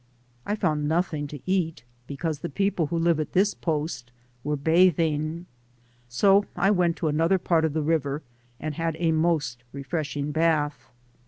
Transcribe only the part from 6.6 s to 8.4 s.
went to another part of the river,